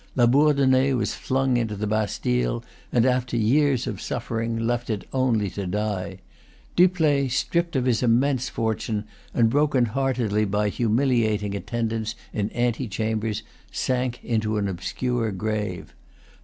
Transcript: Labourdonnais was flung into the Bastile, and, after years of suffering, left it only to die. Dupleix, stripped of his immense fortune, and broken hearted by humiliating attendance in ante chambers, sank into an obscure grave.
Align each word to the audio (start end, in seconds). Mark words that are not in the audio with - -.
Labourdonnais 0.15 0.93
was 0.95 1.13
flung 1.13 1.57
into 1.57 1.75
the 1.75 1.85
Bastile, 1.85 2.63
and, 2.91 3.05
after 3.05 3.37
years 3.37 3.85
of 3.85 4.01
suffering, 4.01 4.57
left 4.57 4.89
it 4.89 5.07
only 5.13 5.47
to 5.51 5.67
die. 5.67 6.17
Dupleix, 6.75 7.29
stripped 7.35 7.75
of 7.75 7.85
his 7.85 8.01
immense 8.01 8.49
fortune, 8.49 9.03
and 9.31 9.47
broken 9.51 9.85
hearted 9.85 10.49
by 10.49 10.69
humiliating 10.69 11.53
attendance 11.55 12.15
in 12.33 12.49
ante 12.49 12.87
chambers, 12.87 13.43
sank 13.71 14.19
into 14.23 14.57
an 14.57 14.67
obscure 14.67 15.29
grave. 15.31 15.93